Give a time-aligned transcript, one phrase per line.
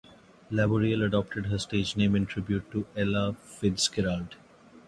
[0.49, 4.35] Laboriel adopted her stage name in tribute to Ella Fitzgerald.